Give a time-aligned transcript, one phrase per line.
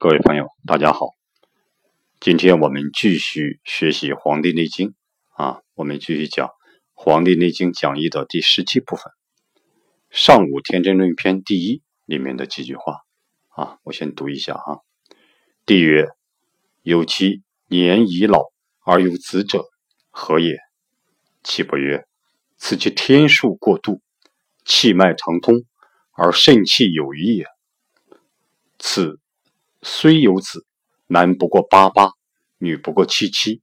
[0.00, 1.16] 各位朋友，大家好。
[2.20, 4.90] 今天我们继续学习《黄帝内经》
[5.30, 6.46] 啊，我们继续讲
[6.94, 9.02] 《黄帝内经讲义》的第十七部分
[10.08, 13.00] 《上古天真论篇》第一里面的几句话
[13.48, 14.78] 啊，我先读一下啊。
[15.66, 16.06] 帝曰
[16.82, 18.44] ：“有其年已老
[18.84, 19.64] 而有子者，
[20.10, 20.58] 何也？”
[21.42, 22.04] 岐伯曰
[22.56, 24.00] ：“此其天数过度，
[24.64, 25.64] 气脉长通，
[26.12, 27.46] 而肾气有余也。
[28.78, 29.18] 此。”
[29.82, 30.66] 虽有子，
[31.06, 32.10] 男不过八八，
[32.58, 33.62] 女不过七七，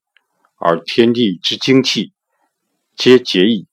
[0.55, 2.13] 而天地之精气
[2.95, 3.67] 皆竭矣。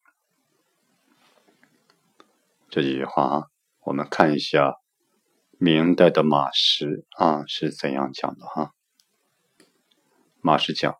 [2.68, 3.42] 这几句话啊，
[3.84, 4.74] 我们看一下
[5.56, 8.72] 明代的马识啊是怎样讲的哈。
[10.40, 10.96] 马识讲，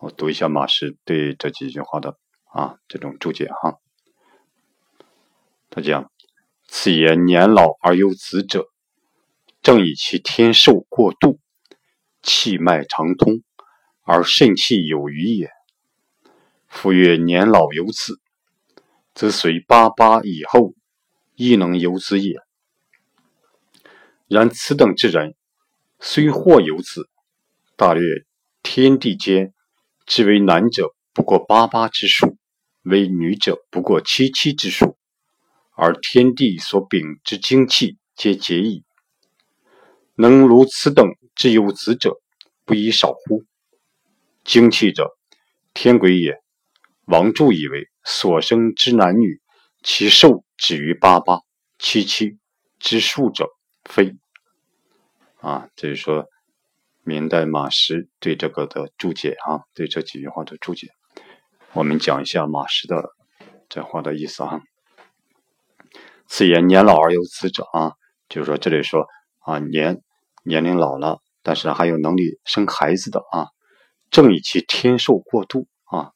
[0.00, 3.78] 我读一下马识对这几句话的啊这种注解哈。
[5.70, 6.10] 他讲
[6.66, 8.70] ：“此言年老而有子者。”
[9.64, 11.40] 正以其天寿过度，
[12.20, 13.42] 气脉畅通，
[14.02, 15.50] 而肾气有余也。
[16.68, 18.20] 夫曰年老有子，
[19.14, 20.74] 则随八八以后，
[21.34, 22.36] 亦能有子也。
[24.28, 25.34] 然此等之人，
[25.98, 27.08] 虽或有子，
[27.74, 28.02] 大略
[28.62, 29.54] 天地间，
[30.04, 32.36] 之为男者不过八八之数，
[32.82, 34.98] 为女者不过七七之数，
[35.74, 38.84] 而天地所禀之精气皆竭矣。
[40.16, 42.20] 能如此等之有子者，
[42.64, 43.42] 不亦少乎？
[44.44, 45.10] 精气者，
[45.72, 46.38] 天鬼也。
[47.06, 49.40] 王注以为所生之男女，
[49.82, 51.40] 其寿止于八八、
[51.78, 52.38] 七七
[52.78, 53.48] 之数者，
[53.84, 54.14] 非。
[55.40, 56.26] 啊，这是说
[57.02, 60.88] 明代马识对这个的注解啊，对这几句话的注解。
[61.72, 63.10] 我们讲一下马识的
[63.68, 64.60] 这话的意思啊。
[66.28, 67.94] 此言年老而有子者啊，
[68.28, 69.06] 就是说这里说。
[69.44, 70.02] 啊，年
[70.42, 73.48] 年龄老了，但是还有能力生孩子的啊，
[74.10, 76.12] 正以其天寿过度啊，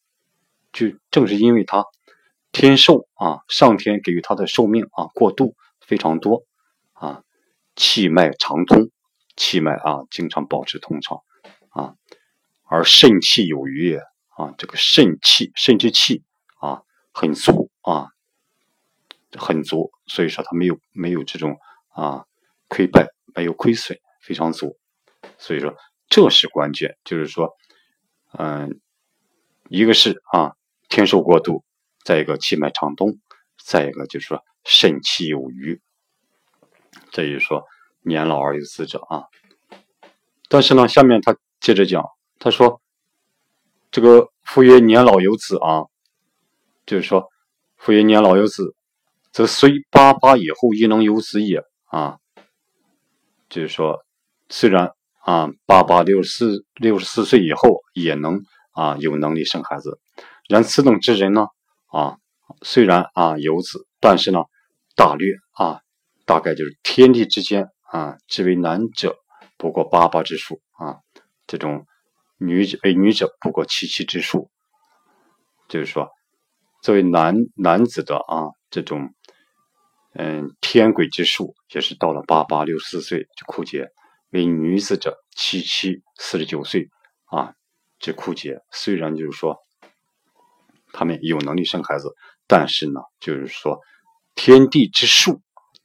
[0.72, 1.84] 就正是因为他
[2.52, 6.44] 天寿啊，上天给予他的寿命啊过度非常多
[6.94, 7.22] 啊，
[7.76, 8.90] 气脉长通，
[9.36, 11.20] 气脉啊经常保持通畅
[11.68, 11.94] 啊，
[12.64, 13.98] 而肾气有余也
[14.36, 16.24] 啊，这个肾气肾之气
[16.60, 18.08] 啊很足啊，
[19.36, 21.58] 很足，所以说他没有没有这种
[21.90, 22.24] 啊
[22.68, 23.08] 溃败。
[23.38, 24.76] 还有亏损，非常足，
[25.38, 25.72] 所以说
[26.08, 26.98] 这是关键。
[27.04, 27.54] 就是说，
[28.36, 28.80] 嗯，
[29.68, 30.54] 一个是啊
[30.88, 31.62] 天寿过度，
[32.04, 33.20] 再一个气脉畅通，
[33.64, 35.80] 再一个就是说肾气有余。
[37.12, 37.62] 这就是说
[38.00, 39.22] 年老而有子者啊。
[40.48, 42.04] 但是呢，下面他接着讲，
[42.40, 42.82] 他说
[43.92, 45.86] 这个夫曰年老有子啊，
[46.86, 47.28] 就是说
[47.76, 48.74] 夫曰年老有子，
[49.30, 52.18] 则虽八八以后亦能有子也啊。
[53.48, 54.04] 就是说，
[54.50, 54.92] 虽然
[55.24, 58.40] 啊，八八六十四六十四岁以后也能
[58.72, 59.98] 啊有能力生孩子，
[60.48, 61.46] 然此等之人呢
[61.86, 62.18] 啊，
[62.62, 64.40] 虽然啊有子，但是呢，
[64.94, 65.80] 大略啊，
[66.26, 69.16] 大概就是天地之间啊，之为男者
[69.56, 70.98] 不过八八之数啊，
[71.46, 71.86] 这种
[72.38, 74.50] 女子为女者不过七七之数，
[75.68, 76.08] 就是说，
[76.82, 79.14] 作为男男子的啊这种。
[80.20, 83.88] 嗯，天癸之数也是到了八八六十四岁就枯竭，
[84.30, 86.88] 为女子者七七四十九岁
[87.26, 87.54] 啊，
[88.00, 88.58] 就枯竭。
[88.72, 89.56] 虽然就是说
[90.92, 92.12] 他们有能力生孩子，
[92.48, 93.78] 但是呢，就是说
[94.34, 95.40] 天地之数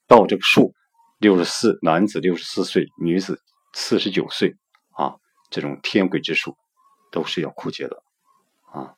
[0.07, 0.73] 到这个数
[1.19, 3.39] 六十四，男子六十四岁，女子
[3.73, 4.55] 四十九岁
[4.97, 5.13] 啊，
[5.51, 6.57] 这种天癸之数
[7.11, 8.01] 都是要枯竭的
[8.71, 8.95] 啊，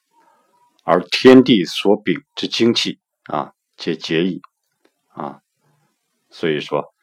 [0.86, 4.40] 而天地所禀之精气啊，皆竭矣。
[5.16, 5.42] 啊，
[6.30, 6.94] 所以说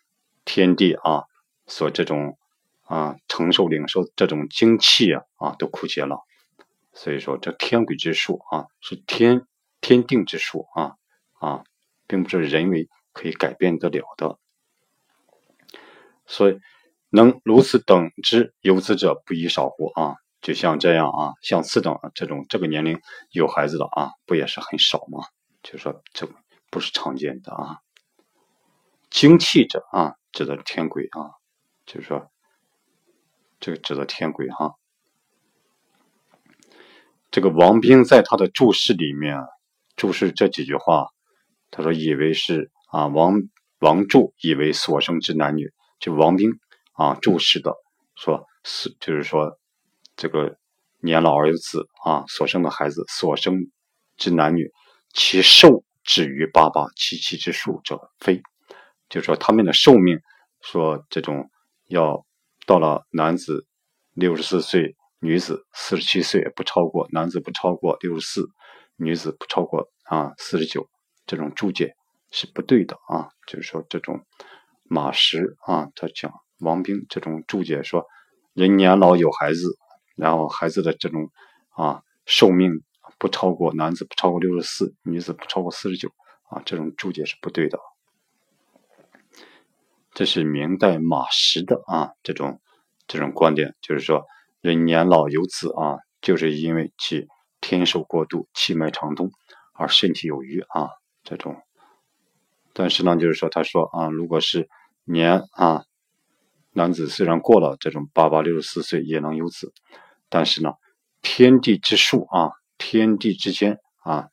[0.45, 1.25] 天地啊，
[1.67, 2.39] 所这种
[2.83, 6.19] 啊承受领受这种精气啊啊都枯竭了，
[6.93, 9.47] 所以说这天鬼之数啊是天
[9.81, 10.97] 天定之数啊
[11.41, 11.65] 啊，
[12.07, 14.39] 并不是人为可以改变得了的。
[16.27, 16.59] 所以
[17.09, 20.17] 能如此等之有子者不宜少乎啊？
[20.43, 23.01] 就像这样啊，像此等这种这个年龄
[23.31, 25.25] 有孩子的啊，不也是很少吗？
[25.63, 26.29] 就说这
[26.69, 27.79] 不是常见的啊。
[29.13, 31.37] 精气者啊，指的天癸啊，
[31.85, 32.31] 就是说，
[33.61, 34.75] 这个指的天癸哈。
[37.31, 39.39] 这个王兵在他的注释里面
[39.97, 41.09] 注释这几句话，
[41.71, 43.35] 他说以为是啊王
[43.81, 45.71] 王柱以为所生之男女，
[46.01, 46.51] 就王兵
[46.93, 47.75] 啊注释的
[48.17, 49.59] 说是就是说
[50.17, 50.57] 这个
[51.01, 53.71] 年老而子啊所生的孩子所生
[54.17, 54.71] 之男女，
[55.13, 58.43] 其寿止于八八七七之数者非。
[59.13, 60.19] 就说他们的寿命，
[60.63, 61.51] 说这种
[61.87, 62.25] 要
[62.67, 63.67] 到了男子
[64.15, 68.49] 六十四岁，女子四十七岁不超过，男子不超过六十四，
[68.97, 70.89] 女子不超过啊四十九，
[71.27, 71.93] 这种注解
[72.31, 73.29] 是不对的啊。
[73.47, 74.25] 就是说这种
[74.85, 78.07] 马识啊，他讲王兵这种注解说
[78.55, 79.77] 人年老有孩子，
[80.17, 81.29] 然后孩子的这种
[81.77, 82.83] 啊寿命
[83.19, 86.09] 不超过男子不超过六十四，女子不超过四十九
[86.49, 87.79] 啊，这种注解是不对的。
[90.15, 92.61] 这是明代马识的啊，这种
[93.07, 94.25] 这种观点，就是说
[94.61, 97.27] 人年老有子啊，就是因为其
[97.61, 99.31] 天寿过度，气脉畅通
[99.73, 100.91] 而身体有余啊，
[101.25, 101.57] 这种。
[102.75, 104.69] 但是呢，就是说，他说啊，如果是
[105.05, 105.85] 年啊，
[106.73, 109.73] 男子虽然过了这种八八六十四岁也能有子，
[110.29, 110.75] 但是呢，
[111.23, 114.29] 天地之数啊，天地之间啊，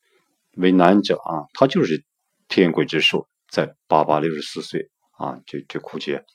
[0.57, 2.03] 为男者啊，他就是
[2.49, 4.89] 天鬼之数，在八八六十四岁。
[5.19, 6.25] 啊，就就枯竭，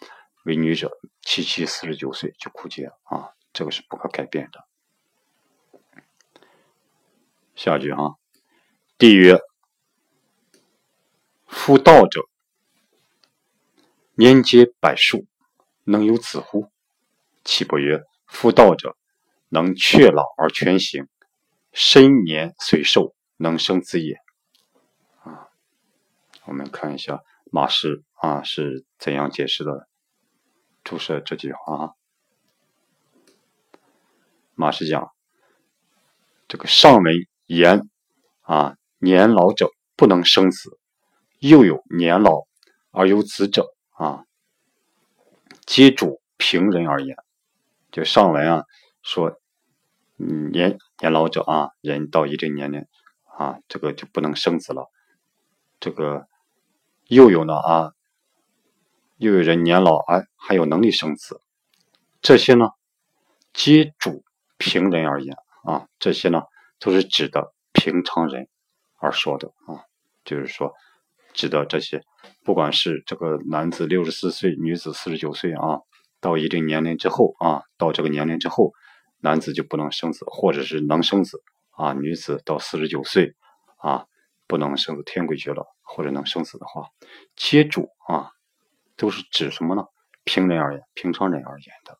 [0.45, 0.93] 为女者
[1.23, 4.69] 七七四十九岁就枯竭啊，这个是不可改变的。
[7.55, 8.17] 下句哈，
[8.99, 9.39] 帝曰：
[11.47, 12.29] 夫道者，
[14.17, 15.27] 年皆百数，
[15.85, 16.71] 能有子乎？
[17.43, 18.99] 启伯曰：夫道者，
[19.49, 21.09] 能却老而全行，
[21.73, 24.19] 身年虽寿，能生子也。
[25.23, 25.49] 啊，
[26.45, 27.23] 我们看一下
[27.55, 28.03] 马氏。
[28.15, 29.87] 啊，是怎样解释的？
[30.83, 31.91] 注释这句话啊。
[34.55, 35.13] 马氏讲，
[36.49, 37.15] 这个上文
[37.45, 37.83] 言
[38.41, 40.79] 啊，年老者不能生子，
[41.39, 42.47] 又有年老
[42.91, 44.25] 而有子者啊，
[45.67, 47.15] 皆主平人而言。
[47.93, 48.65] 就上文啊
[49.03, 49.39] 说，
[50.17, 52.87] 年年老者啊，人到一定年龄
[53.25, 54.91] 啊，这个就不能生子了。
[55.79, 56.27] 这个
[57.09, 57.93] 又有呢啊。
[59.17, 61.41] 又有人年老而还有能力生子，
[62.21, 62.71] 这些呢，
[63.53, 64.25] 皆主
[64.59, 66.43] 平人而言啊，这些呢
[66.81, 68.49] 都是指的平常人
[68.99, 69.87] 而说的啊，
[70.25, 70.73] 就是说，
[71.33, 72.03] 指的这些，
[72.45, 75.79] 不管是这个男子六十四岁，女子四十九岁啊，
[76.21, 78.73] 到一定年龄之后啊，到这个年龄之后，
[79.21, 81.41] 男子就不能生子，或者是能生子
[81.71, 83.37] 啊，女子到四十九岁
[83.77, 84.07] 啊，
[84.47, 86.89] 不能生子，天规绝了，或者能生子的话，
[87.37, 88.31] 皆主啊。
[88.97, 89.83] 都是指什么呢？
[90.23, 91.99] 平人而言，平常人而言的。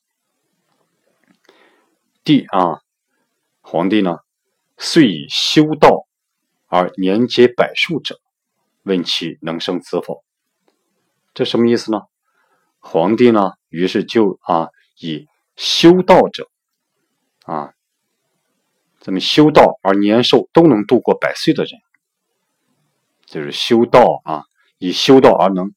[2.23, 2.79] 帝啊，
[3.61, 4.19] 皇帝呢，
[4.79, 6.07] 遂以修道
[6.69, 8.21] 而年皆百数者，
[8.85, 10.23] 问其能生子否？
[11.35, 12.03] 这什么意思呢？
[12.79, 14.69] 皇帝呢，于是就啊，
[15.01, 15.27] 以
[15.57, 16.49] 修道者
[17.45, 17.75] 啊，
[19.01, 21.81] 咱们修道而年寿都能度过百岁的人，
[23.27, 24.43] 就是修道啊，
[24.79, 25.73] 以修道而能。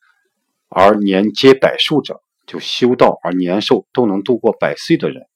[0.70, 5.30] 而年皆百数者，就修道而年寿都能度过百岁的人，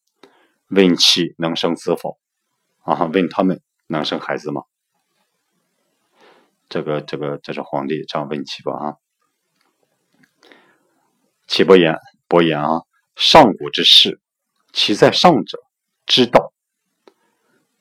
[0.68, 2.18] 问其能生子否？
[2.82, 4.64] 啊，问他们能生孩子吗？
[6.68, 8.74] 这个，这个，这是皇帝这样问其吧？
[8.74, 8.96] 啊，
[11.48, 11.96] 启伯言，
[12.28, 12.82] 伯言啊，
[13.16, 14.20] 上古之事，
[14.74, 15.60] 其在上者
[16.06, 16.52] 知道，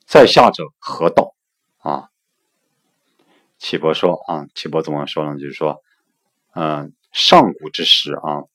[0.05, 1.35] 在下者何道？
[3.61, 5.39] 啊，启伯说啊，启伯怎么说呢？
[5.39, 5.81] 就是说，
[6.55, 6.93] 嗯。
[7.13, 8.47] 上古之时啊，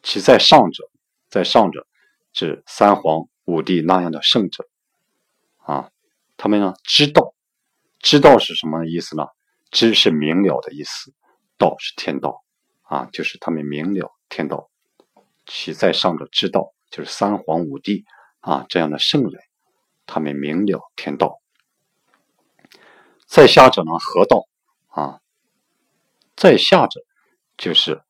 [0.00, 0.88] 其在上者，
[1.28, 1.88] 在上者
[2.32, 4.68] 指三皇五帝那样的圣者
[5.56, 5.90] 啊，
[6.36, 7.34] 他们呢知道，
[7.98, 9.26] 知道是什么意思呢？
[9.72, 11.12] 知是明了的意思，
[11.58, 12.44] 道是天道
[12.82, 14.70] 啊，就是他们明了天道。
[15.44, 18.04] 其在上者知道，就是三皇五帝
[18.38, 19.42] 啊这样的圣人，
[20.06, 21.40] 他们明了天道。
[23.26, 24.46] 在下者呢何道
[24.88, 25.20] 啊？
[26.36, 27.00] 在下者。
[27.56, 28.02] 就是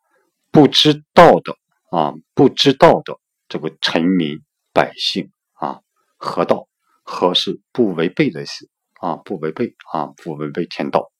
[0.50, 1.59] 不知道的
[1.90, 4.40] 啊，不知道的这个臣民
[4.73, 5.83] 百姓啊，
[6.16, 6.66] 何道？
[7.02, 9.16] 何是不违背的意思啊？
[9.16, 11.12] 不违背啊，不违背天道。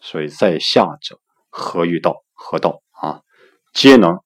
[0.00, 1.20] 所以在下者
[1.50, 2.24] 何欲道？
[2.32, 3.22] 何道啊？
[3.72, 4.18] 皆能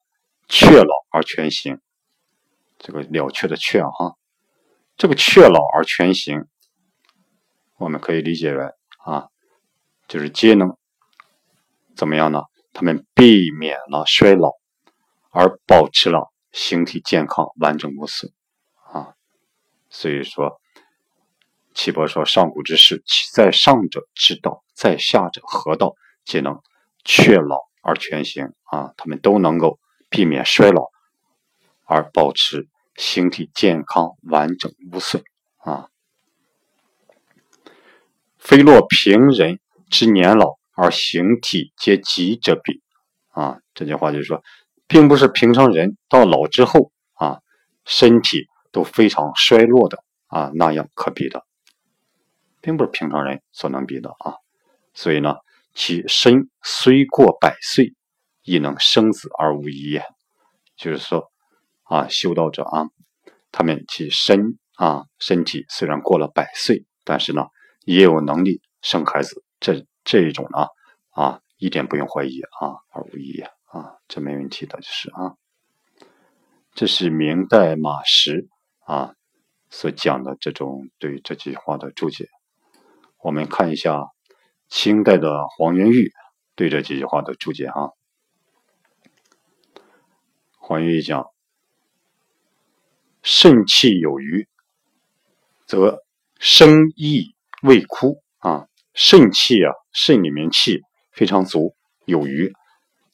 [0.49, 1.79] 却老而全行。
[2.79, 4.17] 这个了却的却哈，
[4.97, 6.47] 这个却老而全行，
[7.77, 8.65] 我们可以理解为
[9.07, 9.29] 啊，
[10.09, 10.77] 就是皆能
[11.95, 12.43] 怎么样呢？
[12.73, 14.51] 他们避免了衰老，
[15.31, 18.33] 而保持了形体健康、完整无损
[18.93, 19.15] 啊。
[19.89, 20.61] 所以说，
[21.73, 25.95] 岐伯说：“上古之事，其在上者之道，在下者何道？
[26.25, 26.61] 皆能
[27.05, 28.93] 却老而全行啊。
[28.97, 29.79] 他们都能够
[30.11, 30.91] 避免衰老，
[31.85, 35.23] 而保持形体健康、完整无损
[35.59, 35.89] 啊。
[38.47, 39.59] 非若平人
[39.91, 42.83] 之年老。”而形体皆极者比，
[43.31, 44.43] 啊，这句话就是说，
[44.87, 47.41] 并不是平常人到老之后啊，
[47.87, 51.47] 身体都非常衰落的啊那样可比的，
[52.61, 54.35] 并不是平常人所能比的啊。
[54.93, 55.37] 所以呢，
[55.73, 57.95] 其身虽过百岁，
[58.43, 60.05] 亦能生子而无遗也。
[60.77, 61.33] 就是说
[61.85, 62.85] 啊，修道者啊，
[63.51, 67.47] 他们其身啊身体虽然过了百岁，但是呢，
[67.87, 69.43] 也有能力生孩子。
[69.59, 70.67] 这这一种呢
[71.11, 75.35] 啊，一点不用怀疑啊，而无疑啊，这没问题的，就是啊。
[76.75, 78.51] 这是明代马识
[78.81, 79.15] 啊
[79.71, 82.29] 所讲的这种对这句话的注解。
[83.23, 84.09] 我们看一下
[84.69, 86.13] 清代的黄元玉
[86.55, 87.93] 对这几句话的注解啊。
[90.59, 91.31] 黄元玉讲
[93.23, 94.49] ：“肾气有余，
[95.65, 96.05] 则
[96.39, 98.67] 生意未枯啊。
[98.95, 100.81] 肾气啊，肾里面气
[101.13, 102.51] 非常足，有余，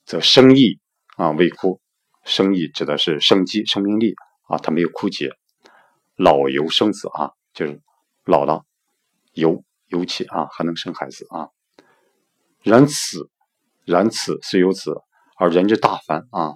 [0.05, 0.79] 则生意
[1.17, 1.81] 啊未枯。”
[2.25, 4.15] 生意指的是生机、生命力
[4.47, 5.33] 啊，它没有枯竭。
[6.15, 7.81] 老有生子啊，就是
[8.25, 8.65] 老了
[9.33, 11.49] 有有气啊，还能生孩子啊。
[12.63, 13.29] 然此
[13.85, 14.95] 然此虽有子，
[15.37, 16.55] 而人之大凡啊，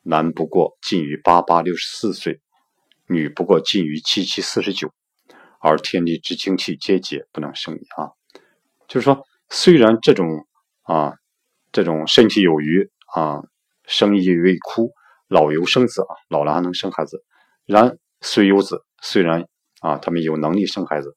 [0.00, 2.40] 男不过近于八八六十四岁，
[3.06, 4.90] 女不过近于七七四十九，
[5.64, 8.12] 而天地之精气皆竭，不能生也啊。
[8.86, 10.28] 就是说，虽然这种
[10.82, 11.14] 啊，
[11.72, 13.42] 这种身体有余啊。
[13.86, 14.94] 生亦未枯，
[15.28, 17.22] 老犹生子啊，老了还能生孩子。
[17.66, 19.44] 然虽有子，虽然
[19.80, 21.14] 啊，他们有能力生孩子，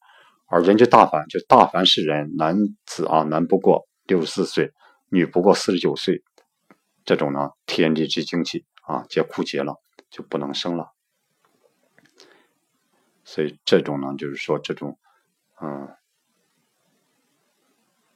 [0.49, 4.73] 而人之大凡，就大凡是人，男子啊，男不过六十四岁，
[5.09, 6.21] 女不过四十九岁，
[7.05, 9.75] 这种呢，天地之精气啊，皆枯竭了，
[10.09, 10.87] 就不能生了。
[13.27, 14.97] 所以这种呢，就是说这种，
[15.59, 15.93] 嗯，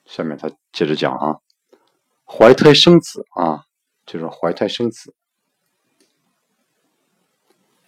[0.06, 1.42] 下面他接着讲啊，
[2.26, 3.66] 怀胎生子啊。
[4.04, 5.14] 就是怀胎生子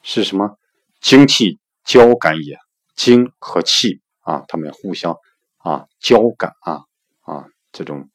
[0.04, 0.58] 是什么？
[1.02, 2.58] 精气交感也，
[2.96, 5.18] 精和气啊，他们互相
[5.58, 6.86] 啊交感啊
[7.22, 8.10] 啊，这种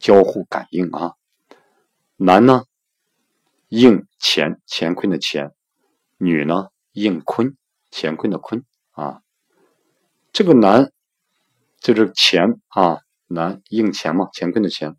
[0.00, 1.14] 交互感应啊。
[2.16, 2.64] 男呢
[3.68, 5.50] 应乾，乾坤的乾；
[6.18, 7.56] 女呢应坤，
[7.96, 9.20] 乾坤的坤啊。
[10.32, 10.90] 这个南
[11.78, 12.98] 就是乾啊，
[13.28, 14.96] 南应乾嘛，乾坤的乾。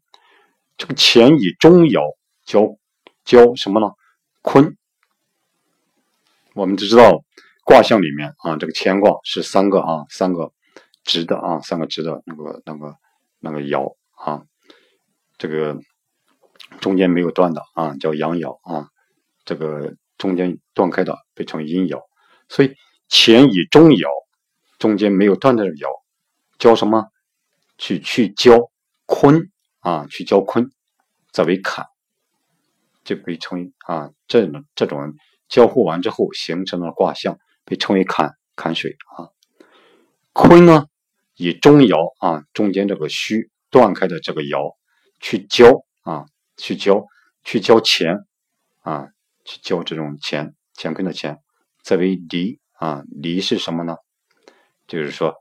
[0.78, 2.78] 这个乾以中爻交
[3.26, 3.92] 交什么呢？
[4.42, 4.78] 坤。
[6.54, 7.22] 我们只知道
[7.66, 10.54] 卦象里面啊，这个乾卦是三个啊，三个
[11.04, 12.96] 直的啊，三个直的那个那个
[13.40, 14.44] 那个爻啊，
[15.38, 15.78] 这个
[16.80, 18.88] 中间没有断的啊，叫阳爻啊，
[19.44, 22.00] 这个中间断开的被称为阴爻。
[22.48, 22.74] 所以
[23.10, 24.08] 乾以中爻，
[24.80, 25.88] 中间没有断的爻，
[26.58, 27.10] 交什么？
[27.78, 28.72] 去去交
[29.06, 29.50] 坤。
[29.86, 30.72] 啊，去交坤，
[31.32, 31.86] 则为坎，
[33.04, 35.14] 就被称为啊，这种这种
[35.48, 39.30] 交互完之后形成的卦象，被称为坎坎水啊。
[40.34, 40.88] 坤呢，
[41.36, 44.76] 以中爻啊，中间这个虚断开的这个爻
[45.20, 46.26] 去交啊，
[46.58, 47.06] 去交
[47.44, 48.26] 去交钱
[48.82, 49.10] 啊，
[49.44, 51.38] 去交这种钱乾坤的钱，
[51.84, 53.98] 则为离啊，离是什么呢？
[54.88, 55.36] 就是说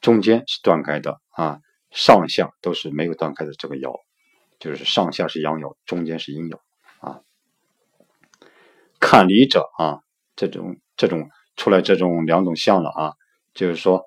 [0.00, 1.60] 中间是断开的啊。
[1.94, 4.00] 上下都是没有断开的这个爻，
[4.58, 6.58] 就是上下是阳爻，中间是阴爻
[7.00, 7.20] 啊。
[8.98, 10.00] 坎离者啊，
[10.34, 13.12] 这种这种出来这种两种象了啊，
[13.52, 14.06] 就是说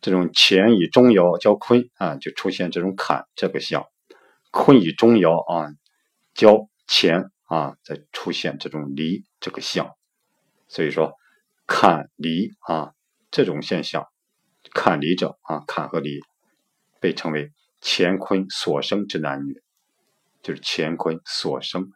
[0.00, 3.82] 这种乾以中爻交坤啊，就出现这种坎这个象；
[4.50, 5.70] 坤以中爻啊
[6.34, 9.92] 交乾啊，再出现这种离这个象。
[10.66, 11.12] 所以说
[11.74, 12.92] 坎离啊
[13.30, 14.06] 这种现象，
[14.74, 16.20] 坎离者啊，坎和离。
[17.00, 17.50] 被称为
[17.80, 19.60] 乾坤所生之男女，
[20.42, 21.90] 就是乾坤所生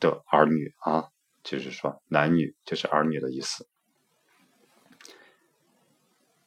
[0.00, 1.10] 的儿女啊，
[1.44, 3.68] 就是说男女就是儿女的意思。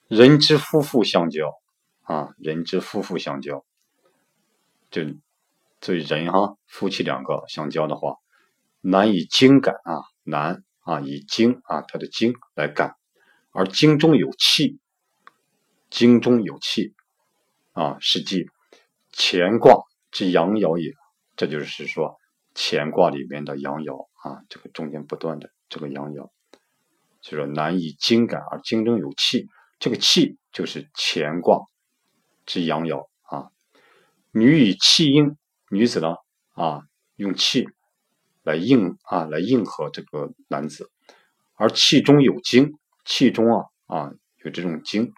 [0.08, 1.54] 人之夫妇相交
[2.02, 3.64] 啊，人之夫妇相交，
[4.90, 5.04] 就
[5.80, 8.18] 这人哈夫妻两个相交的话，
[8.82, 12.96] 难以精感啊，难啊以精啊他的精来干，
[13.52, 14.80] 而精中有气，
[15.90, 16.94] 精中有气。
[17.75, 18.46] 啊，是即
[19.12, 20.94] 乾卦之阳爻也。
[21.36, 22.20] 这就是说，
[22.54, 26.30] 乾卦里面的阳爻啊，这个中间不断的这个阳爻，
[27.20, 29.48] 就说难以精感而精中有气，
[29.80, 31.66] 这个气就是乾卦
[32.46, 33.50] 之阳爻啊。
[34.30, 35.36] 女以气应，
[35.72, 36.16] 女子呢
[36.52, 36.84] 啊，
[37.16, 37.68] 用气
[38.44, 40.92] 来应啊，来应和这个男子，
[41.56, 45.14] 而气中有精，气中啊啊有这种精。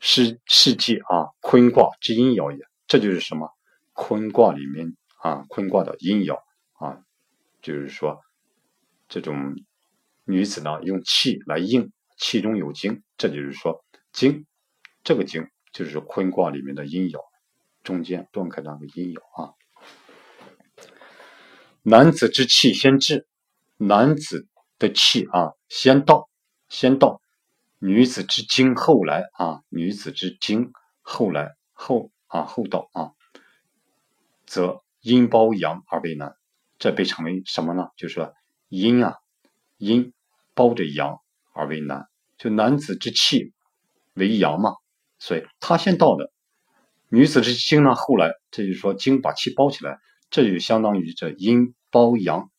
[0.00, 2.64] 是是即啊，坤卦之阴爻也。
[2.86, 3.48] 这就是什么？
[3.94, 6.36] 坤卦里面啊，坤卦的阴爻
[6.74, 7.00] 啊，
[7.62, 8.20] 就是说
[9.08, 9.56] 这种
[10.24, 14.46] 女子呢，用气来应，气中有精，这就是说精，
[15.02, 17.18] 这个精就是坤卦里面的阴爻，
[17.82, 19.54] 中间断开两个阴爻啊。
[21.86, 23.26] 男子之气先至，
[23.76, 24.48] 男子
[24.78, 26.30] 的气啊先到，
[26.70, 27.20] 先到；
[27.78, 30.72] 女子之精后来啊，女子之精
[31.02, 33.12] 后来后啊后到啊，
[34.46, 36.34] 则阴包阳而为男，
[36.78, 37.88] 这被称为什么呢？
[37.98, 38.32] 就是说
[38.70, 39.16] 阴啊，
[39.76, 40.14] 阴
[40.54, 41.18] 包着阳
[41.52, 42.06] 而为男，
[42.38, 43.52] 就男子之气
[44.14, 44.72] 为阳嘛，
[45.18, 46.32] 所以他先到的；
[47.10, 49.98] 女子之精呢后来，这就是说精把气包起来，
[50.34, 51.76] 这就相当于这阴。
[51.92, 52.50] 包阳，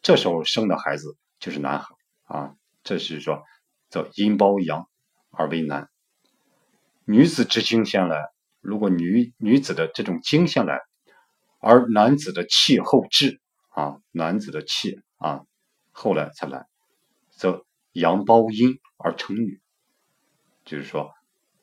[0.00, 1.94] 这时候生的孩子就是男孩
[2.24, 2.54] 啊。
[2.82, 3.42] 这是说
[3.90, 4.88] 叫阴包阳
[5.28, 5.90] 而为男。
[7.04, 8.30] 女子之精先来，
[8.62, 10.80] 如果女女子的这种精先来，
[11.58, 15.44] 而男子的气后至啊，男子的气啊
[15.92, 16.64] 后来才来，
[17.28, 19.60] 则阳包阴而成女。
[20.64, 21.12] 就是说，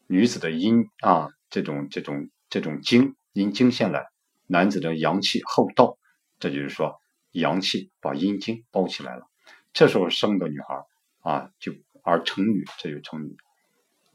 [0.06, 4.06] 女子的阴啊这种这种这种精阴精先来，
[4.48, 5.98] 男子的阳气后到，
[6.40, 7.00] 这就是说。
[7.36, 9.28] 阳气把阴经包起来了，
[9.74, 10.86] 这时候生的女孩
[11.20, 13.36] 啊，就而成女，这就成女。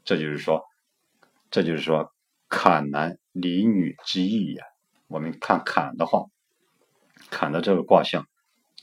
[0.03, 0.63] 这就是说，
[1.51, 2.11] 这就是说，
[2.49, 4.63] 坎男离女之意也。
[5.05, 6.25] 我们看坎的话，
[7.29, 8.27] 坎的这个卦象，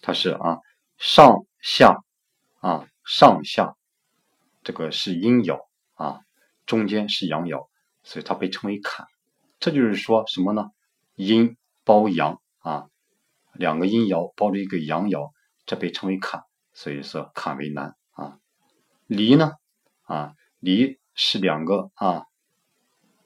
[0.03, 0.59] 它是啊
[0.99, 1.97] 上下
[2.61, 3.75] 啊上下，
[4.63, 6.21] 这个是阴爻啊，
[6.65, 7.67] 中间是阳爻，
[8.05, 9.05] 所以它被称为坎。
[9.59, 10.71] 这就是说什么呢？
[11.19, 12.89] 阴包阳啊。
[13.53, 15.33] 两个阴爻包着一个阳爻，
[15.67, 18.39] 这被称为坎，所以说坎为男啊。
[19.09, 19.55] 离呢
[20.03, 22.27] 啊，离是两个啊，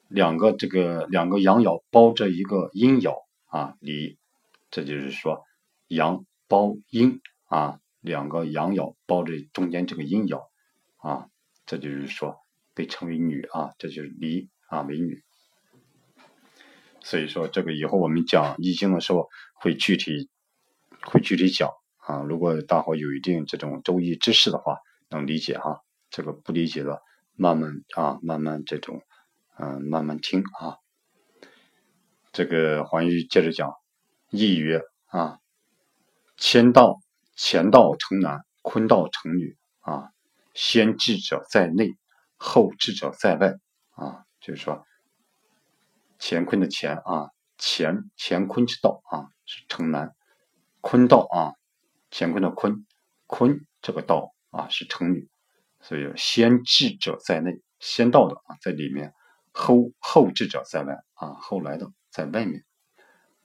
[0.09, 4.17] 两个这个两个阳爻包着一个阴爻啊，离，
[4.71, 5.45] 这就是说
[5.89, 10.49] 阳包阴啊，两个阳爻包着中间这个阴爻
[10.97, 11.29] 啊，
[11.67, 12.39] 这就是说
[12.73, 15.23] 被称为女啊，这就是离啊为女。
[17.05, 20.31] 所以说这个以后我们讲易经的时候会具体
[21.05, 22.23] 会具体讲啊。
[22.23, 24.79] 如果大伙有一定这种周易知识的话，
[25.11, 25.81] 能理解哈。
[26.11, 27.03] 这个不理解的，
[27.35, 29.03] 慢慢啊，慢慢这种
[29.59, 30.77] 嗯，慢慢听啊。
[32.33, 33.73] 这个黄玉接着讲，
[34.31, 35.39] 易曰啊，
[36.37, 37.01] 乾道
[37.37, 40.11] 乾道成男，坤道成女啊。
[40.55, 41.97] 先智者在内，
[42.37, 43.57] 后智者在外
[43.97, 44.85] 啊，就是说。
[46.25, 50.11] 乾坤的乾啊，乾乾坤之道啊，是成男；
[50.81, 51.59] 坤道啊，
[52.13, 52.87] 乾坤的坤，
[53.27, 55.29] 坤这个道啊是成女。
[55.81, 59.11] 所以先智者在内，先到的啊在里面；
[59.51, 62.65] 后后智者在外啊，后来的在外面。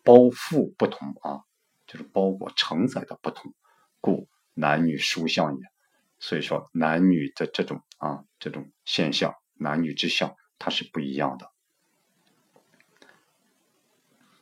[0.03, 1.41] 包覆不同啊，
[1.87, 3.55] 就是包裹承载的不同，
[3.99, 5.61] 故男女殊相也。
[6.19, 11.51] 所以说男女的这种啊这种现象，男女之相它是不一样的。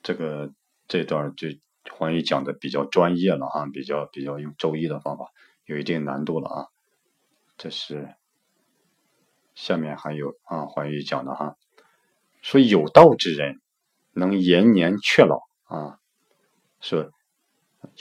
[0.05, 0.53] 这个
[0.87, 1.47] 这段就
[1.91, 5.31] 黄宇讲的比较专业了啊，比较比较用周易的方法，
[5.65, 6.67] 有一定难度了啊。
[7.57, 8.13] 这是
[9.55, 11.55] 下面还有啊，黄宇讲的哈，
[12.43, 13.59] 说有道之人
[14.13, 15.97] 能延年却老啊，
[16.81, 17.11] 说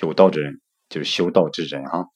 [0.03, 2.09] 有道之人就是修道之人啊，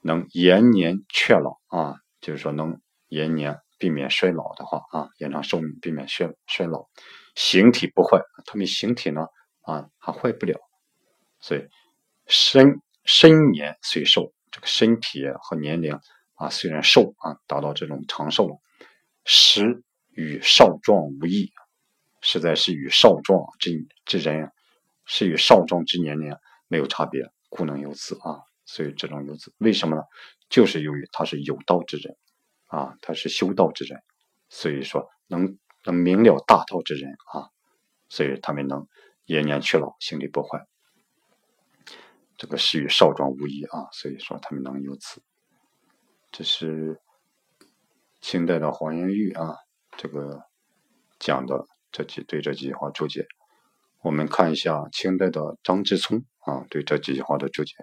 [0.00, 6.88] 能延年却老啊，就是说能延年避免衰老的话啊，延长寿命，避免衰衰老。
[7.34, 9.26] 形体不坏，他们形体呢
[9.62, 10.58] 啊还坏不了，
[11.40, 11.66] 所以
[12.26, 15.98] 身身年虽寿，这个身体和年龄
[16.34, 18.56] 啊虽然寿啊达到这种长寿了，
[19.24, 21.50] 实与少壮无异，
[22.20, 24.50] 实在是与少壮之之人
[25.06, 26.36] 是与少壮之年龄
[26.68, 28.40] 没有差别，故能有子啊。
[28.66, 30.02] 所以这种有子为什么呢？
[30.50, 32.16] 就是由于他是有道之人
[32.66, 34.02] 啊，他是修道之人，
[34.50, 35.58] 所以说能。
[35.84, 37.50] 能明了大道之人啊，
[38.08, 38.86] 所以他们能
[39.24, 40.66] 延年去老，心力不坏。
[42.36, 45.22] 这个是与少壮无异啊，所以说他们能有此。
[46.30, 47.00] 这是
[48.20, 49.54] 清代的黄延玉啊，
[49.96, 50.42] 这个
[51.18, 53.26] 讲的这几对这几句话注解。
[54.02, 57.74] 我们看一下清代的张之聪啊，对这几句话的注解。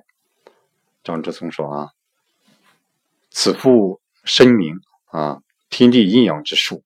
[1.04, 1.90] 张之聪说啊
[3.32, 6.84] ：“此复深明啊，天地阴阳之术。”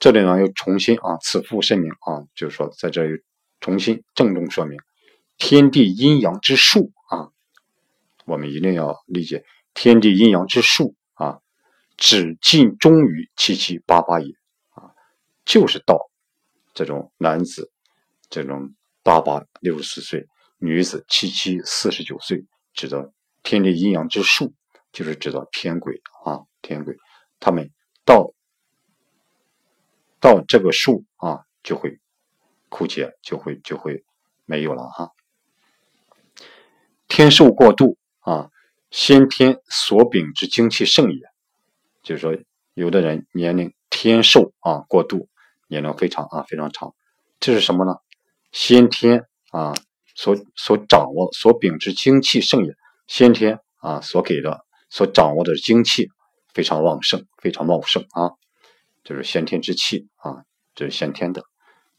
[0.00, 3.18] 这里呢又重新啊，此复声明啊，就是说在这又
[3.60, 4.80] 重新郑重说明
[5.36, 7.28] 天地阴阳之术啊，
[8.24, 11.40] 我们一定要理解天地阴阳之术啊，
[11.98, 14.32] 只尽忠于七七八八也
[14.70, 14.88] 啊，
[15.44, 16.10] 就是到
[16.72, 17.70] 这种男子
[18.30, 24.54] 这种八八六十四岁，女子七七四十九岁指的天地阴阳之数，
[24.92, 26.96] 就是指的天鬼啊，天鬼，
[27.38, 27.70] 他们
[28.06, 28.32] 到
[30.20, 31.98] 到这个数啊，就会
[32.68, 34.04] 枯竭，就会就会
[34.44, 35.10] 没有了哈。
[37.08, 38.50] 天寿过度啊，
[38.90, 41.20] 先天所禀之精气盛也，
[42.02, 42.38] 就是说，
[42.74, 45.28] 有的人年龄天寿啊过度，
[45.66, 46.94] 年龄非常啊非常长，
[47.40, 47.96] 这是什么呢？
[48.52, 49.74] 先天啊
[50.14, 52.74] 所所掌握所禀之精气盛也，
[53.06, 56.10] 先天啊所给的所掌握的精气
[56.52, 58.32] 非常旺盛，非常茂盛啊，
[59.04, 61.42] 就是先天之气啊，这是先天的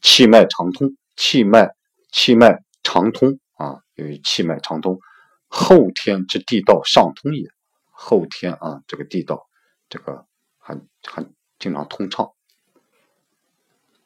[0.00, 1.70] 气脉畅通，气脉
[2.10, 4.98] 气脉畅通啊，由于气脉畅通。
[5.54, 7.46] 后天之地道上通也，
[7.90, 9.46] 后天啊，这个地道，
[9.90, 10.24] 这个
[10.56, 12.30] 很很经常通畅。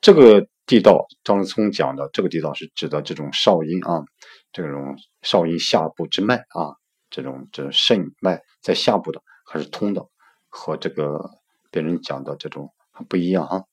[0.00, 4.04] 这个地道，张之聪讲的这个地道是指的这种少阴啊，
[4.52, 6.74] 这种少阴下部之脉啊，
[7.10, 10.04] 这种这肾脉在下部的还是通的，
[10.48, 11.30] 和这个
[11.70, 12.74] 别人讲的这种
[13.08, 13.64] 不一样啊。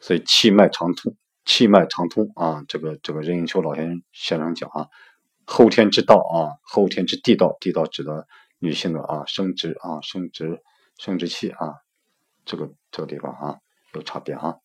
[0.00, 4.88] 所以气脉畅通，气脉畅通啊，这个这个任应秋老先生先生讲啊。
[5.44, 8.26] 后天之道啊，后天之地道，地道指的
[8.58, 10.62] 女性的啊生殖啊生殖
[10.98, 11.74] 生殖器啊，
[12.44, 13.58] 这个这个地方啊
[13.94, 14.56] 有差别啊。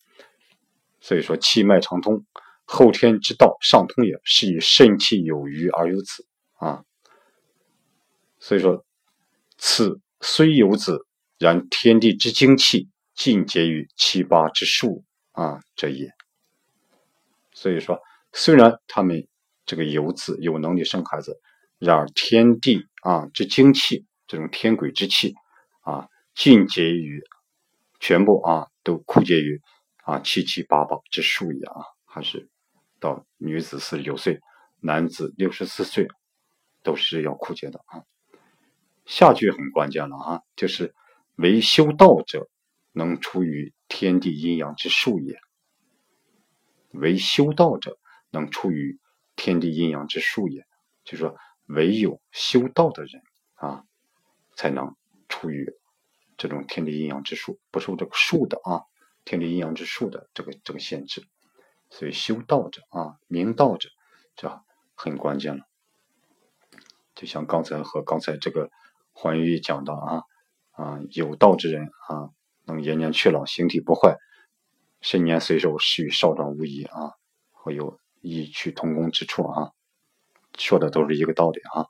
[1.00, 2.24] 所以说气脉畅通，
[2.64, 6.84] 后天之道上通也，是以肾气有余而有子啊。
[8.38, 8.84] 所以说
[9.56, 11.07] 此虽有子，
[11.38, 16.10] 然天地之精气尽结于七八之数啊这也。
[17.52, 18.00] 所以说
[18.32, 19.26] 虽然他们。
[19.68, 21.42] 这个有子有能力生孩子，
[21.78, 25.34] 然而天地啊之精气，这种天鬼之气
[25.82, 27.22] 啊，尽结于
[28.00, 29.60] 全部啊，都枯竭于
[30.04, 32.48] 啊七七八八之数也啊，还是
[32.98, 34.40] 到女子四十九岁，
[34.80, 36.08] 男子六十四岁，
[36.82, 38.04] 都是要枯竭的啊。
[39.04, 40.94] 下句很关键了啊，就是
[41.38, 42.48] 唯修道者
[42.92, 45.40] 能出于天地阴阳之数也，
[46.92, 47.98] 唯修道者
[48.30, 49.00] 能出于。
[49.40, 50.66] 天地阴阳之数也，
[51.04, 53.22] 就是说，唯有修道的人
[53.54, 53.84] 啊，
[54.56, 54.96] 才能
[55.28, 55.72] 出于
[56.36, 58.82] 这种天地阴阳之数，不受这个数的啊，
[59.24, 61.24] 天地阴阳之数的这个这个限制。
[61.88, 63.90] 所以，修道者啊，明道者，
[64.34, 64.60] 这
[64.96, 65.62] 很关键了。
[67.14, 68.72] 就像刚才和刚才这个
[69.12, 70.24] 黄玉讲的啊
[70.78, 72.30] 啊，有道之人啊，
[72.64, 74.16] 能延年去老，形体不坏，
[75.02, 77.12] 身年岁寿，是与少壮无异啊，
[77.52, 78.00] 会有。
[78.20, 79.70] 异曲同工之处啊，
[80.58, 81.86] 说的都是一个道理啊。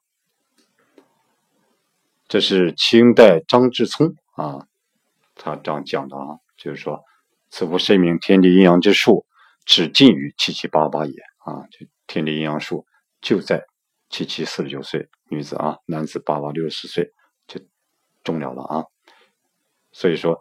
[2.29, 4.67] 这是清代张志聪啊，
[5.35, 7.03] 他这样讲的啊，就是说，
[7.49, 9.25] 此夫申明天地阴阳之术，
[9.65, 12.87] 只尽于七七八八也啊，就天地阴阳术
[13.23, 13.65] 就在
[14.11, 17.11] 七七四十九岁，女子啊，男子八八六十四岁
[18.29, 18.85] 就终了啊。
[19.93, 20.41] 所以说，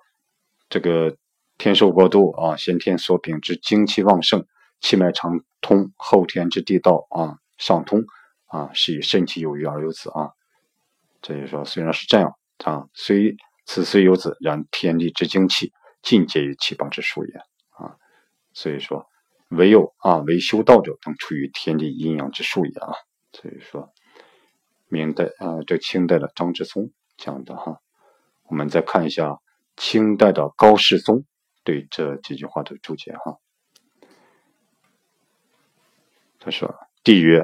[0.69, 1.15] 这个
[1.57, 4.45] 天寿过度啊，先天所禀之精气旺盛。
[4.79, 8.03] 气脉畅通，后天之地道啊上通
[8.45, 10.33] 啊，是以肾气有余而有子啊。
[11.19, 15.73] 这就说，虽然是这样啊，虽此虽有子，然天地之精气
[16.03, 17.33] 尽皆于七八之数也
[17.71, 17.97] 啊。
[18.53, 19.07] 所以说，
[19.49, 22.93] 唯有啊，唯修道者能处于天地阴阳之数也啊。
[23.31, 23.91] 所以说，
[24.89, 27.81] 明代啊，这清代的张之松讲的哈。
[28.43, 29.39] 我们再看一下
[29.75, 31.25] 清代的高士宗
[31.63, 33.39] 对这几句话的注解哈。
[36.39, 37.43] 他说：“帝曰：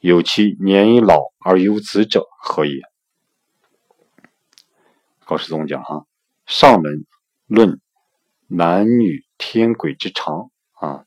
[0.00, 2.80] 有其年已老而有子者，何也？”
[5.24, 6.06] 高士宗讲：“哈，
[6.46, 7.06] 上文
[7.46, 7.80] 论
[8.48, 11.04] 男女天鬼之长啊，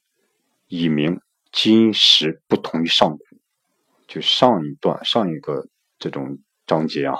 [0.67, 1.19] 以明
[1.51, 3.23] 今时不同于上古。
[4.07, 5.67] 就上一段上一个
[5.99, 7.15] 这种章节啊，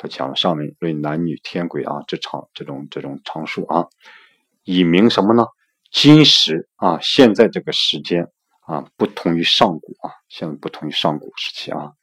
[0.00, 3.86] 他讲上面论男女天鬼啊这场这种这种常数啊，
[4.64, 5.44] 以明什么呢？
[5.92, 8.26] 今时啊，现在这个时间。”
[8.70, 11.94] 啊，不同于上古啊，现在不同于上古时期啊。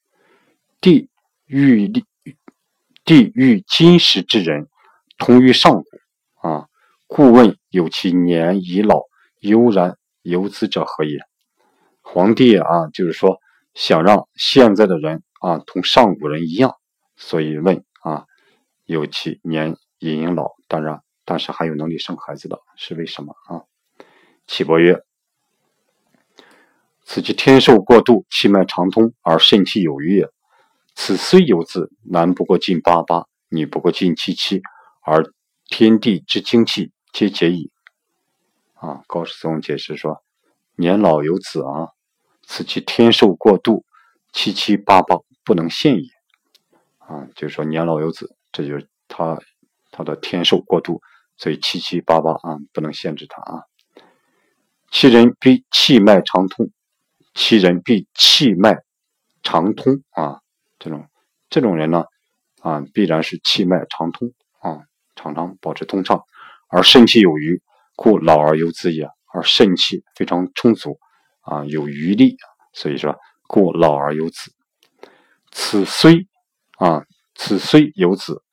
[0.81, 1.09] 地
[1.45, 2.03] 欲地
[3.05, 4.67] 地欲今时之人，
[5.17, 5.85] 同于上古
[6.45, 6.67] 啊。
[7.05, 9.03] 故问有其年已老，
[9.39, 11.19] 悠然游子者何也？
[12.01, 13.37] 皇帝啊，就是说
[13.73, 16.75] 想让现在的人啊同上古人一样，
[17.15, 17.85] 所以问，
[18.87, 23.61] 有其年已应老，当然，但是还有能力生孩子的是为什么啊？
[24.47, 25.03] 岐伯曰。
[27.03, 30.29] 此其天寿过度，气脉畅通而肾气有余也。
[30.95, 34.61] 此虽有子，男不过近八八，女不过近七七，
[35.03, 35.33] 而
[35.65, 37.71] 天地之精气皆结矣。
[38.73, 40.23] 啊，高士宗解释说：
[40.77, 41.89] 年老有子啊，
[42.43, 43.83] 此其天寿过度，
[44.31, 46.09] 七七八八不能限也。
[46.99, 49.37] 啊，就是说年老有子，这就是他
[49.91, 51.01] 他的天寿过度，
[51.37, 53.63] 所以七七八八啊不能限制他啊。
[54.91, 56.69] 其人必气脉长通，
[57.33, 58.77] 其人必气脉
[59.43, 60.39] 长通啊，
[60.79, 61.07] 这种
[61.49, 62.05] 这种人呢
[62.61, 64.79] 啊必然是气脉长通啊，
[65.15, 66.23] 常常保持通畅，
[66.69, 67.61] 而肾气有余，
[67.95, 69.09] 故老而有子也。
[69.33, 70.97] 而肾气非常充足
[71.41, 72.37] 啊，有余力，
[72.73, 74.51] 所以说故老而有子。
[75.51, 76.25] 此虽
[76.79, 77.03] 啊，
[77.37, 78.43] 此虽有子，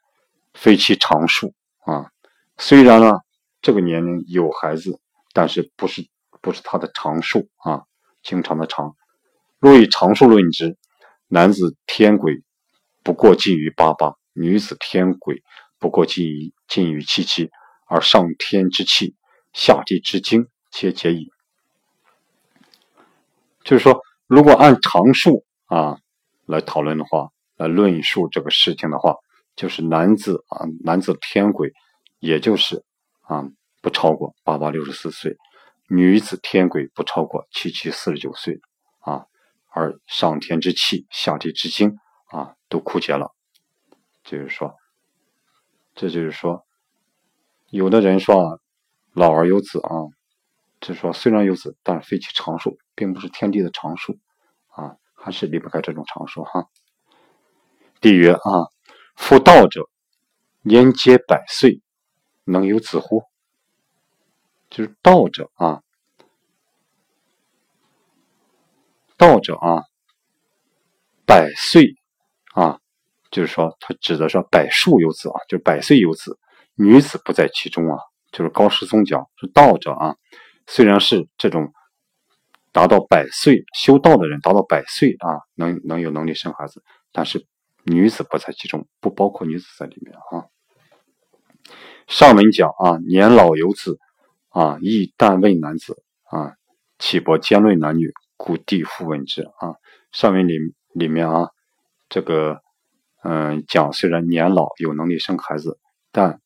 [0.53, 2.13] 非其常数啊。
[2.59, 3.19] 虽然呢，
[3.61, 5.01] 这个年龄有孩子，
[5.33, 6.07] 但是不是
[6.41, 7.83] 不是他的常数啊，
[8.23, 8.95] 经常的常。
[9.59, 10.77] 若以常数论之，
[11.27, 12.45] 男子天癸
[13.03, 15.43] 不过近于八八，女子天癸
[15.79, 17.51] 不过近于近于七七，
[17.89, 19.17] 而上天之气，
[19.53, 20.47] 下地之精。
[20.77, 21.31] 且解矣。
[23.63, 25.99] 就是说，如果按常数啊
[26.47, 29.17] 来讨论的话，来论述这个事情的话，
[29.57, 31.73] 就是男子啊，男子天癸，
[32.19, 32.85] 也就是
[33.23, 33.45] 啊
[33.81, 35.37] 不超过八八六十四岁，
[35.89, 38.61] 女子天癸不超过七七四十九岁
[39.01, 39.27] 啊，
[39.71, 43.31] 而上天之气，下地之精啊都枯竭了。
[44.25, 44.75] 就是说，
[45.95, 46.65] 这就是说，
[47.71, 48.61] 有的人说
[49.13, 49.91] 老而有子啊。
[50.81, 54.19] 就是说，虽然有子，但非其常数，并不是天地的常数
[54.69, 56.67] 啊，还是离不开这种常数哈。
[58.05, 58.69] 帝曰啊，
[59.17, 59.89] 夫道者，
[60.61, 61.81] 年皆百岁，
[62.45, 63.23] 能有子乎？
[64.69, 65.81] 就是道者啊，
[69.17, 69.85] 道者啊，
[71.25, 71.95] 百岁
[72.53, 72.79] 啊，
[73.31, 76.39] 就是说他指的是百数有子啊，就是百岁有子，
[76.75, 77.97] 女子不在其中啊。
[78.31, 80.17] 就是高师宗讲是道者啊。
[80.67, 81.73] 虽然是这种
[82.71, 87.47] 达到百岁修道的人，达到百岁啊，能能有能力生孩子，但是
[87.85, 90.47] 女子不在其中，不包括女子在里面啊。
[92.07, 93.99] 上文讲啊，年老有子
[94.49, 96.55] 啊，亦但问男子啊，
[96.99, 98.13] 岂不兼论男女？
[98.37, 99.77] 故地复问之啊。
[100.13, 100.59] 上文里
[100.93, 101.49] 里面啊，
[102.09, 102.61] 这个
[103.23, 105.79] 嗯讲，虽然年老有能力生孩子，
[106.11, 106.41] 但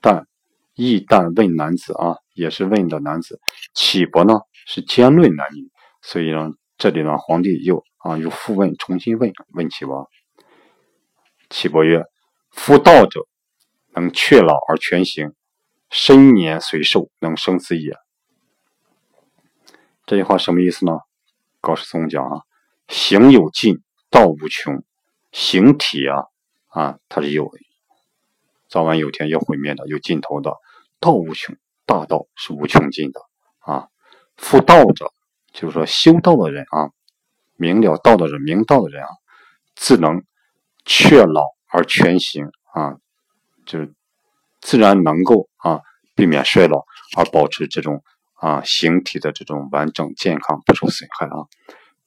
[0.00, 0.26] 但
[0.74, 2.16] 亦但问男子啊。
[2.36, 3.40] 也是问的男子，
[3.72, 4.34] 启伯呢
[4.66, 5.70] 是兼论男女，
[6.02, 10.06] 所以呢，这里呢，皇帝又啊又复问，重新问问启伯。
[11.48, 12.04] 启伯曰
[12.50, 13.26] ：“夫道者，
[13.94, 15.32] 能却老而全行，
[15.90, 17.96] 身年虽寿，能生死也。”
[20.06, 20.98] 这句话什么意思呢？
[21.60, 22.40] 高士宗讲啊，
[22.88, 24.82] 行有尽，道无穷，
[25.32, 26.24] 形体啊
[26.68, 27.50] 啊，它是有
[28.68, 30.52] 早晚有天要毁灭的，有尽头的，
[31.00, 31.56] 道无穷。
[31.88, 33.20] 大道是无穷尽的
[33.60, 33.86] 啊！
[34.36, 35.12] 复道者，
[35.52, 36.90] 就是说修道的人啊，
[37.54, 39.08] 明了道的人，明道的人啊，
[39.76, 40.24] 自能
[40.86, 42.96] 却老而全行啊，
[43.66, 43.92] 就是
[44.60, 45.82] 自然能够啊
[46.14, 46.84] 避免衰老，
[47.16, 48.02] 而保持这种
[48.34, 51.44] 啊形体的这种完整健康，不受损害啊。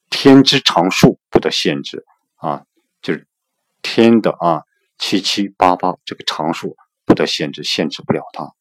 [0.10, 2.04] 天之常数不得限制
[2.38, 2.64] 啊，
[3.02, 3.28] 就是
[3.84, 4.64] 天的啊
[4.98, 8.54] 七七八八这个常数不得限制，限制不了它。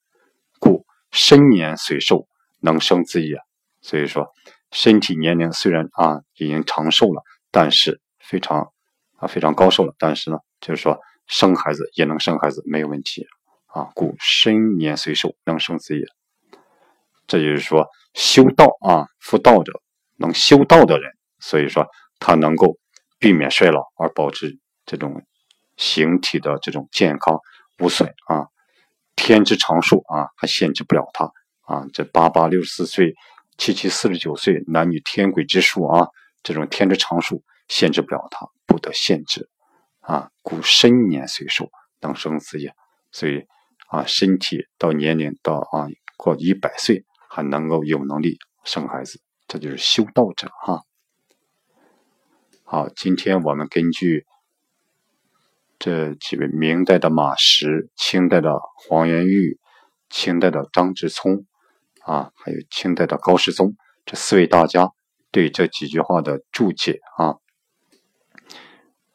[0.59, 2.26] 故身年虽寿，
[2.61, 3.38] 能生子也。
[3.81, 4.28] 所以说，
[4.72, 8.72] 身体年龄虽然啊已经长寿了，但是非常
[9.18, 13.26] 啊非常高寿了，但是呢，就是说生孩子也能生孩子，没有问题
[13.66, 13.90] 啊。
[13.94, 16.07] 故身年虽寿，能生子也。
[17.26, 19.83] 这就是说，修道啊，夫道者，
[20.16, 21.87] 能修道的人，所以说
[22.18, 22.78] 他能够
[23.18, 25.22] 避免衰老，而保持这种
[25.76, 27.38] 形体的这种健康
[27.81, 28.46] 无损啊。
[29.14, 31.31] 天之常数啊，还限制不了他
[31.62, 31.85] 啊！
[31.92, 33.14] 这八八六十四岁，
[33.59, 36.07] 七七四十九岁，男女天鬼之数啊，
[36.42, 39.48] 这种天之常数限制不了他，不得限制
[40.00, 40.31] 啊！
[40.42, 41.68] 故身年虽寿，
[42.00, 42.74] 能生子也。
[43.12, 43.46] 所以
[43.88, 50.83] 啊，身体到年龄到啊过一百岁，还能够有能力生孩子，这就是修道者哈。
[52.64, 54.26] 好，今天我们根据。
[55.81, 59.61] 这几位明代的马识、清代的黄元玉、
[60.11, 61.46] 清代的张之聪
[62.02, 64.90] 啊，还有清代的高士宗这四位大家
[65.31, 67.37] 对这几句话的注解啊，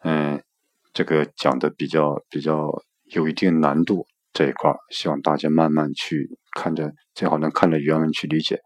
[0.03, 0.41] 嗯，
[0.93, 8.59] 这个讲的比较比较有一定难度这一块，希望大家慢慢去看着，最好能看着原文去理解，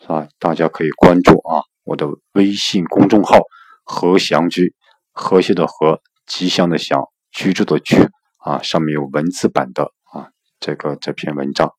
[0.00, 0.28] 是吧？
[0.38, 3.38] 大家可以关注啊我的微信公众号
[3.84, 4.74] “和祥居”，
[5.12, 7.02] 和谐的和，吉祥的祥。
[7.34, 7.96] 居住的居
[8.44, 10.28] 啊，上面有文字版的啊，
[10.60, 11.72] 这个这篇文章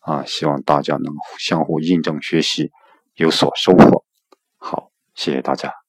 [0.00, 2.70] 啊，希望大家能相互印证学习，
[3.14, 4.04] 有所收获。
[4.58, 5.79] 好，谢谢大家。